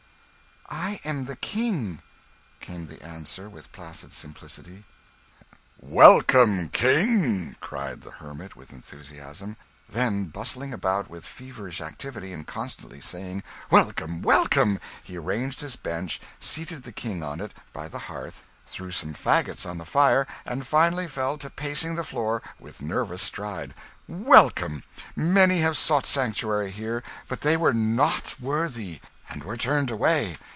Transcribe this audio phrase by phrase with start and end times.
[0.73, 2.01] "I am the King,"
[2.61, 4.85] came the answer, with placid simplicity.
[5.81, 9.57] "Welcome, King!" cried the hermit, with enthusiasm.
[9.89, 16.21] Then, bustling about with feverish activity, and constantly saying, "Welcome, welcome," he arranged his bench,
[16.39, 20.65] seated the King on it, by the hearth, threw some faggots on the fire, and
[20.67, 23.75] finally fell to pacing the floor with a nervous stride.
[24.07, 24.85] "Welcome!
[25.17, 30.37] Many have sought sanctuary here, but they were not worthy, and were turned away.